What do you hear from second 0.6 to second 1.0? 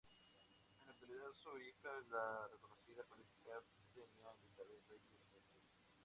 En la